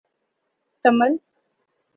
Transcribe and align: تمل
تمل 0.83 1.13